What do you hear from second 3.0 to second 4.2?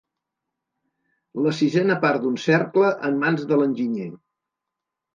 en mans de l'enginyer.